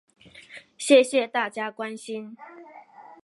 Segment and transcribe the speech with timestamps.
[0.79, 2.35] 谢谢大家关心